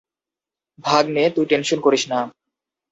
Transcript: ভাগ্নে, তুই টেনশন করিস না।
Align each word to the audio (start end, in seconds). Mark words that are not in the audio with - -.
ভাগ্নে, 0.85 1.23
তুই 1.29 1.45
টেনশন 1.45 1.79
করিস 1.81 2.03
না। 2.09 2.19